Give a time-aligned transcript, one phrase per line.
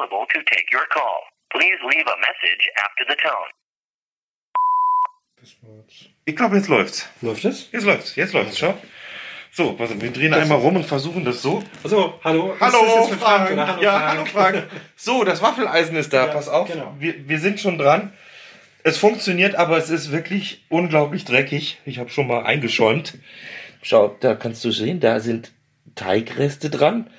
[0.00, 1.20] available to take your call.
[1.52, 3.50] Please leave a message after the tone.
[6.26, 7.08] Ich glaube, jetzt läuft's.
[7.22, 7.68] Läuft das?
[7.72, 8.14] Jetzt läuft's.
[8.16, 8.58] Jetzt läuft's.
[8.58, 8.74] Schau.
[9.52, 11.62] So, warte, wir drehen einmal rum und versuchen das so.
[11.82, 12.52] Also, hallo.
[12.52, 13.50] Ist das Hallo, Frank.
[13.50, 13.66] oder?
[13.66, 14.08] Hallo, ja, Frank.
[14.10, 14.70] hallo Frank.
[14.96, 16.26] So, das Waffeleisen ist da.
[16.26, 16.70] Ja, Pass auf.
[16.70, 16.94] genau.
[16.98, 18.12] Wir, wir sind schon dran.
[18.84, 21.78] Es funktioniert, aber es ist wirklich unglaublich dreckig.
[21.84, 23.14] Ich habe schon mal eingeschäumt.
[23.82, 25.52] Schau, da kannst du sehen, da sind
[25.96, 27.10] Teigreste dran.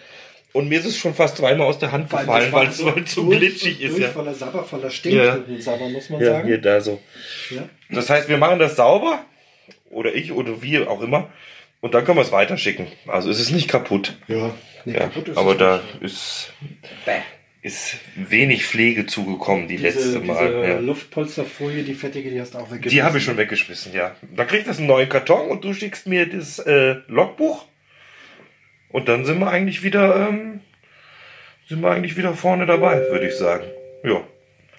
[0.54, 3.40] Und mir ist es schon fast zweimal aus der Hand gefallen, weil es so durch-
[3.40, 3.92] glitschig ist.
[3.92, 4.10] durch Ja.
[4.10, 4.90] voller Sabber, voller Ja.
[4.90, 6.48] stinkenden Sabber, muss man ja, sagen.
[6.48, 7.00] hier da so.
[7.50, 7.70] Ja.
[7.90, 9.24] Das heißt, wir machen das sauber.
[9.90, 11.30] Oder ich oder wir auch immer.
[11.82, 12.88] Und dann können wir es weiterschicken.
[13.08, 14.18] Also es ist nicht kaputt.
[14.28, 14.54] Ja,
[14.86, 16.04] nee, Ja, kaputt ist aber es da nicht.
[16.14, 16.54] ist,
[17.62, 20.48] ist wenig Pflege zugekommen die diese, letzte Mal.
[20.48, 20.80] diese ja.
[20.80, 22.90] Luftpolsterfolie, die fettige, die hast du auch weggeschmissen.
[22.92, 24.16] Die habe ich schon weggeschmissen, ja.
[24.36, 27.66] Dann kriegt das einen neuen Karton und du schickst mir das äh, Logbuch.
[28.92, 30.62] Und dann sind wir eigentlich wieder, ähm,
[31.68, 33.66] sind wir eigentlich wieder vorne dabei, würde ich sagen.
[34.04, 34.22] Ja.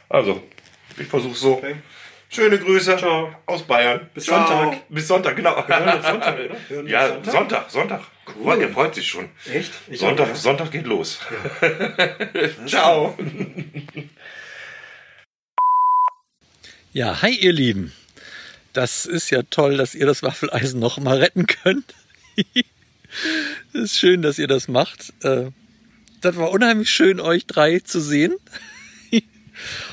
[0.09, 0.43] Also,
[0.99, 1.53] ich versuche so.
[1.55, 1.77] Okay.
[2.29, 3.35] Schöne Grüße Ciao.
[3.45, 4.09] aus Bayern.
[4.15, 4.47] Bis Ciao.
[4.47, 4.89] Sonntag.
[4.89, 5.57] Bis Sonntag, genau.
[5.67, 6.83] Wir hören uns Sonntag, oder?
[6.89, 7.33] Ja, Sonntag?
[7.33, 8.01] Sonntag, Sonntag.
[8.39, 8.63] Cool.
[8.63, 9.29] Er freut sich schon.
[9.53, 9.73] Echt?
[9.89, 10.35] Ich Sonntag, auch, ja.
[10.35, 11.21] Sonntag geht los.
[12.67, 13.17] Ciao.
[16.95, 17.91] Ja, hi ihr Lieben.
[18.75, 21.95] Das ist ja toll, dass ihr das Waffeleisen noch mal retten könnt.
[23.73, 25.13] Ist schön, dass ihr das macht.
[25.23, 25.51] Äh,
[26.21, 28.35] Das war unheimlich schön, euch drei zu sehen.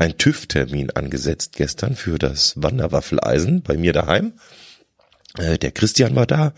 [0.00, 4.32] ein TÜV-Termin angesetzt gestern für das Wanderwaffeleisen bei mir daheim.
[5.36, 6.54] Äh, der Christian war da,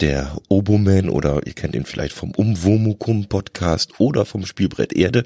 [0.00, 5.24] der Oboman oder ihr kennt ihn vielleicht vom Umwomukum Podcast oder vom Spielbrett Erde.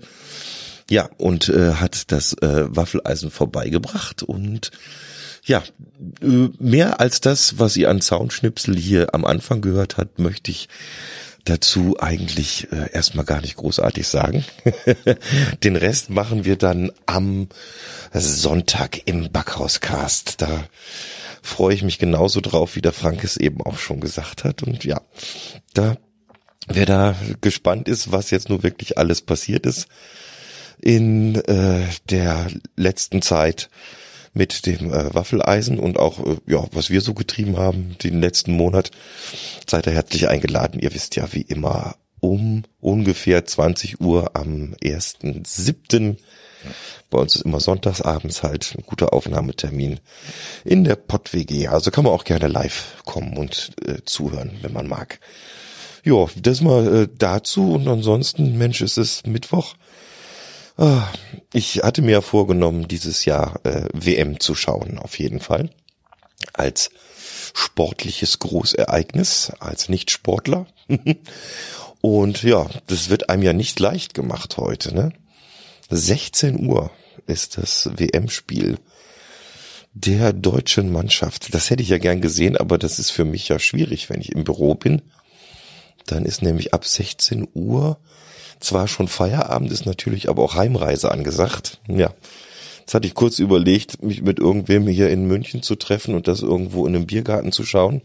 [0.89, 4.71] Ja, und äh, hat das äh, Waffeleisen vorbeigebracht und
[5.45, 5.63] ja,
[6.23, 10.69] äh, mehr als das, was ihr an Soundschnipsel hier am Anfang gehört habt, möchte ich
[11.45, 14.45] dazu eigentlich äh, erstmal gar nicht großartig sagen.
[15.65, 17.49] Den Rest machen wir dann am
[18.13, 20.41] Sonntag im Backhauscast.
[20.41, 20.65] Da
[21.43, 24.63] freue ich mich genauso drauf, wie der Frank es eben auch schon gesagt hat.
[24.63, 25.03] Und ja,
[25.75, 25.97] da,
[26.67, 29.89] wer da gespannt ist, was jetzt nur wirklich alles passiert ist
[30.81, 33.71] in äh, der letzten Zeit
[34.35, 38.53] mit dem äh, Waffeleisen und auch, äh, ja, was wir so getrieben haben den letzten
[38.53, 38.91] Monat,
[39.67, 40.81] seid ihr herzlich eingeladen.
[40.81, 46.17] Ihr wisst ja, wie immer, um ungefähr 20 Uhr am 1.7.
[47.11, 50.01] Bei uns ist immer sonntagsabends halt ein guter Aufnahmetermin
[50.65, 51.69] in der Pott-WG.
[51.69, 55.21] Also kann man auch gerne live kommen und äh, zuhören, wenn man mag.
[56.03, 59.75] Ja, das mal äh, dazu und ansonsten, Mensch, es ist Mittwoch.
[60.77, 61.07] Ah,
[61.53, 65.71] Ich hatte mir vorgenommen, dieses Jahr äh, WM zu schauen, auf jeden Fall.
[66.53, 66.91] Als
[67.55, 70.67] sportliches Großereignis, als Nicht-Sportler.
[72.01, 75.13] Und ja, das wird einem ja nicht leicht gemacht heute, ne?
[75.91, 76.91] 16 Uhr
[77.27, 78.79] ist das WM-Spiel
[79.93, 81.55] der deutschen Mannschaft.
[81.55, 84.33] Das hätte ich ja gern gesehen, aber das ist für mich ja schwierig, wenn ich
[84.33, 85.03] im Büro bin.
[86.07, 87.99] Dann ist nämlich ab 16 Uhr
[88.65, 91.79] zwar schon Feierabend, ist natürlich aber auch Heimreise angesagt.
[91.89, 92.13] Ja.
[92.81, 96.43] Jetzt hatte ich kurz überlegt, mich mit irgendwem hier in München zu treffen und das
[96.43, 98.03] irgendwo in einem Biergarten zu schauen.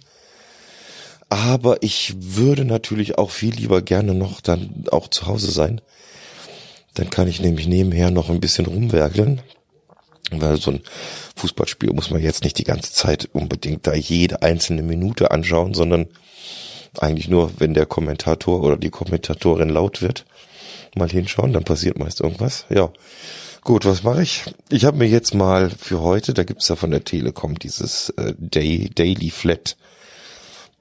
[1.29, 5.81] Aber ich würde natürlich auch viel lieber gerne noch dann auch zu Hause sein.
[6.95, 9.41] Dann kann ich nämlich nebenher noch ein bisschen rumwerkeln.
[10.31, 10.81] Weil so ein
[11.35, 16.07] Fußballspiel muss man jetzt nicht die ganze Zeit unbedingt da jede einzelne Minute anschauen, sondern
[16.97, 20.25] eigentlich nur, wenn der Kommentator oder die Kommentatorin laut wird,
[20.95, 22.65] mal hinschauen, dann passiert meist irgendwas.
[22.69, 22.91] Ja,
[23.63, 24.43] gut, was mache ich?
[24.69, 28.33] Ich habe mir jetzt mal für heute, da gibt's ja von der Telekom dieses äh,
[28.37, 29.77] Day, Daily Flat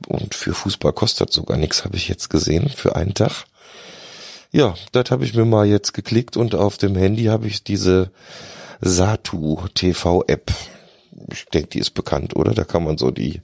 [0.06, 3.44] und für Fußball kostet sogar nichts, habe ich jetzt gesehen, für einen Tag.
[4.50, 8.10] Ja, das habe ich mir mal jetzt geklickt und auf dem Handy habe ich diese
[8.80, 10.52] Satu TV App.
[11.30, 12.54] Ich denke, die ist bekannt, oder?
[12.54, 13.42] Da kann man so die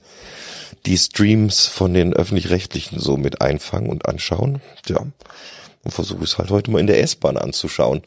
[0.85, 4.61] die Streams von den öffentlich-rechtlichen so mit einfangen und anschauen.
[4.87, 5.05] Ja,
[5.83, 8.01] und versuche es halt heute mal in der S-Bahn anzuschauen.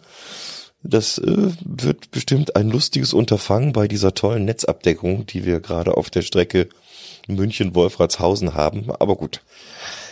[0.83, 6.09] Das äh, wird bestimmt ein lustiges Unterfangen bei dieser tollen Netzabdeckung, die wir gerade auf
[6.11, 6.69] der Strecke
[7.27, 8.91] München-Wolfratshausen haben.
[8.99, 9.41] Aber gut,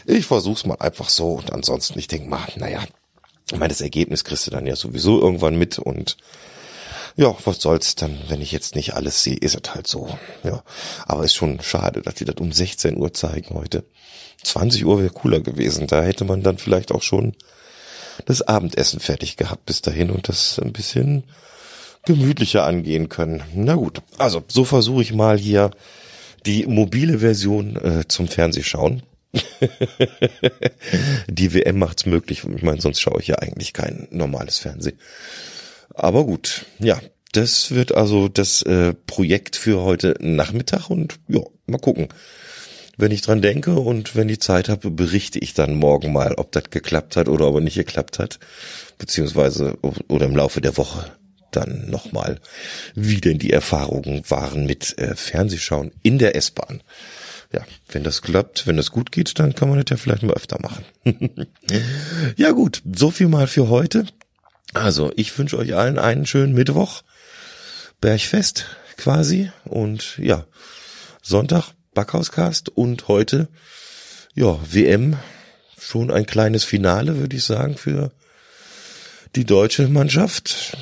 [0.07, 2.83] ich versuch's mal einfach so und ansonsten, ich denke mal, naja,
[3.51, 6.17] ich meine, das Ergebnis kriegst du dann ja sowieso irgendwann mit und
[7.17, 10.19] ja, was soll's dann, wenn ich jetzt nicht alles sehe, ist es halt so.
[10.45, 10.63] Ja,
[11.07, 13.85] aber ist schon schade, dass die das um 16 Uhr zeigen heute.
[14.43, 15.87] 20 Uhr wäre cooler gewesen.
[15.87, 17.35] Da hätte man dann vielleicht auch schon
[18.27, 21.25] das Abendessen fertig gehabt bis dahin und das ein bisschen
[22.05, 23.43] gemütlicher angehen können.
[23.55, 25.71] Na gut, also so versuche ich mal hier
[26.45, 29.03] die mobile Version äh, zum Fernsehschauen.
[31.29, 32.45] die WM macht's möglich.
[32.45, 34.99] Ich meine, sonst schaue ich ja eigentlich kein normales Fernsehen.
[35.97, 37.01] Aber gut, ja,
[37.33, 42.09] das wird also das äh, Projekt für heute Nachmittag und ja, mal gucken.
[42.99, 46.53] Wenn ich dran denke und wenn ich Zeit habe, berichte ich dann morgen mal, ob
[46.53, 48.39] das geklappt hat oder ob er nicht geklappt hat.
[48.97, 49.77] Beziehungsweise
[50.09, 51.13] oder im Laufe der Woche
[51.51, 52.41] dann nochmal,
[52.95, 56.83] wie denn die Erfahrungen waren mit äh, Fernsehschauen in der S-Bahn.
[57.53, 60.35] Ja, wenn das klappt, wenn das gut geht, dann kann man das ja vielleicht mal
[60.35, 60.85] öfter machen.
[62.37, 64.07] ja gut, so viel mal für heute.
[64.77, 67.03] Also, ich wünsche euch allen einen schönen Mittwoch.
[68.03, 68.67] Bergfest
[68.99, 69.51] quasi.
[69.65, 70.45] Und ja,
[71.23, 73.49] Sonntag Backhauscast und heute,
[74.35, 75.17] ja, WM.
[75.81, 78.11] Schon ein kleines Finale, würde ich sagen, für
[79.35, 80.77] die deutsche Mannschaft.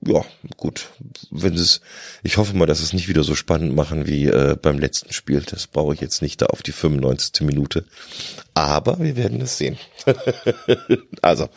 [0.00, 0.24] Ja,
[0.56, 0.90] gut.
[1.30, 1.80] Wenn es,
[2.22, 5.40] ich hoffe mal, dass es nicht wieder so spannend machen wie äh, beim letzten Spiel.
[5.40, 7.40] Das brauche ich jetzt nicht da auf die 95.
[7.40, 7.84] Minute.
[8.54, 9.76] Aber wir werden es sehen.
[11.22, 11.48] also,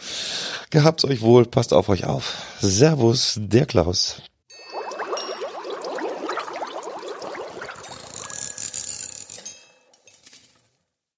[0.71, 2.35] gehabt's euch wohl, passt auf euch auf.
[2.59, 4.21] Servus, der Klaus.